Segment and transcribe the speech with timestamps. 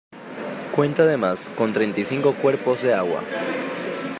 [0.75, 3.21] Cuenta además, con treinta y cinco cuerpos de agua.